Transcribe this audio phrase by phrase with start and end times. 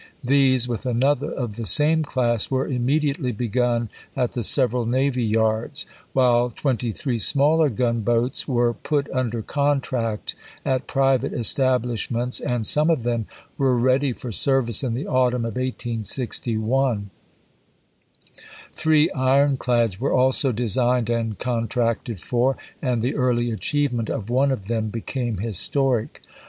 [0.23, 5.85] These, with another of the same class, were immediately begun at the several navy yards;
[6.13, 10.33] while twenty three smaller gunboats were put under contract
[10.65, 13.27] at private establishments, and some of them
[13.59, 17.11] were ready for service in the autumn of 1861.
[18.75, 24.65] Three ironclads were also designed and contracted for, and the early achievement of one of
[24.65, 26.23] them became historic.